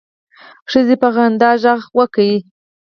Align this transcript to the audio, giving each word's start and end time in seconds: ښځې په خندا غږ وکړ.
ښځې 0.71 0.95
په 1.01 1.07
خندا 1.15 1.51
غږ 1.63 1.81
وکړ. 1.97 2.29